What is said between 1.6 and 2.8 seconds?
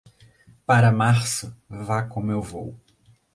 vá como eu vou.